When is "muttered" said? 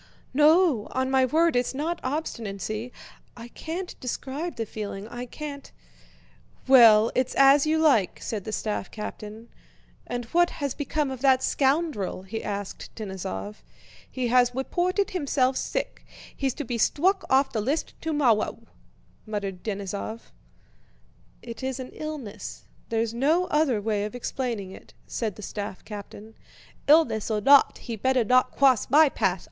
19.27-19.61